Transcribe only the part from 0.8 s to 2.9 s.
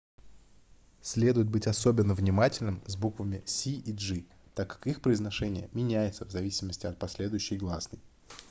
следует быть особенно внимательным